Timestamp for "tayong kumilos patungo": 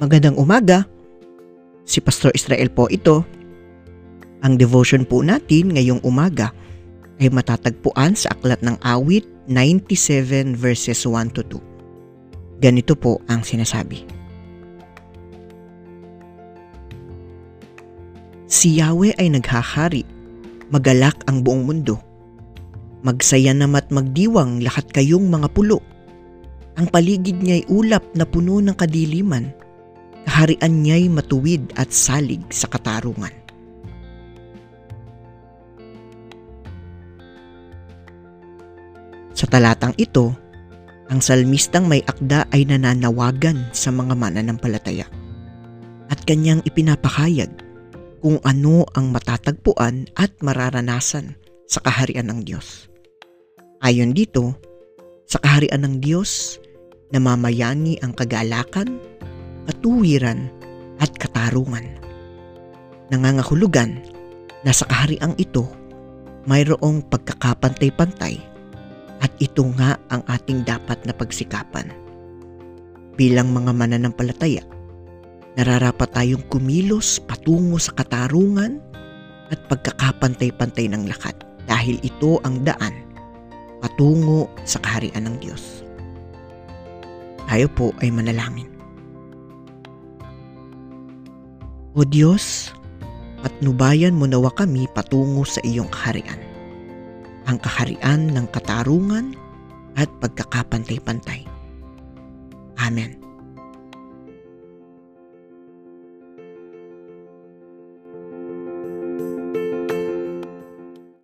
76.16-77.76